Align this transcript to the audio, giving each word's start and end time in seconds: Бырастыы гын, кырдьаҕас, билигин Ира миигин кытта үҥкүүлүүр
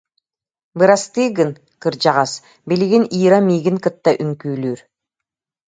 Бырастыы 0.79 1.27
гын, 1.37 1.51
кырдьаҕас, 1.81 2.31
билигин 2.67 3.03
Ира 3.19 3.39
миигин 3.47 3.77
кытта 3.83 4.11
үҥкүүлүүр 4.23 4.79